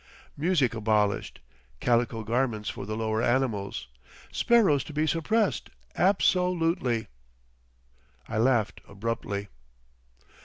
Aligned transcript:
Music 0.35 0.73
abolished, 0.73 1.41
calico 1.79 2.23
garments 2.23 2.67
for 2.69 2.87
the 2.87 2.97
lower 2.97 3.21
animals! 3.21 3.87
Sparrows 4.31 4.83
to 4.85 4.93
be 4.93 5.05
suppressed—ab 5.05 6.23
so 6.23 6.51
lutely." 6.51 7.05
I 8.27 8.39
laughed 8.39 8.81
abruptly. 8.87 9.49